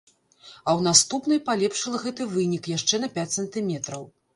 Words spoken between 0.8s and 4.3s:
наступнай палепшыла гэты вынік яшчэ на пяць сантыметраў.